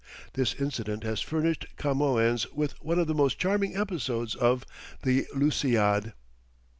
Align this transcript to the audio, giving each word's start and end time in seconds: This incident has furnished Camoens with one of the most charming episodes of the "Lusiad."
This 0.33 0.55
incident 0.55 1.03
has 1.03 1.21
furnished 1.21 1.67
Camoens 1.77 2.47
with 2.51 2.73
one 2.83 2.97
of 2.97 3.05
the 3.05 3.13
most 3.13 3.37
charming 3.37 3.77
episodes 3.77 4.33
of 4.33 4.65
the 5.03 5.27
"Lusiad." 5.35 6.13